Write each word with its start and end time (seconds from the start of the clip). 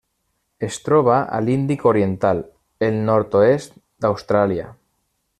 Es 0.67 0.77
troba 0.85 1.17
a 1.35 1.41
l'Índic 1.49 1.85
oriental: 1.91 2.41
el 2.87 2.97
nord-oest 3.09 3.77
d'Austràlia. 4.07 4.67